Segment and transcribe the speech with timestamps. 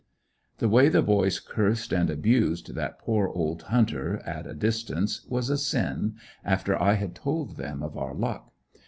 [0.57, 5.51] The way the boys cursed and abused that poor old hunter, at a distance, was
[5.51, 8.51] a sin, after I had told them of our luck.